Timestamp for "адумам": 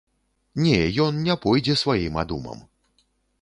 2.23-2.65